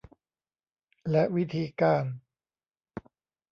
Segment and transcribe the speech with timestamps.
[1.11, 2.05] และวิธีการ